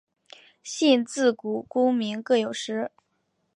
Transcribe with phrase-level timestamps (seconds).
[0.63, 2.89] 信自古功名各有时。